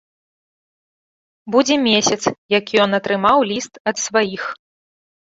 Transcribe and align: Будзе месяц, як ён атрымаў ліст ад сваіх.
Будзе 1.55 1.75
месяц, 1.87 2.21
як 2.57 2.65
ён 2.85 2.89
атрымаў 2.99 3.37
ліст 3.49 3.73
ад 3.91 4.01
сваіх. 4.05 4.43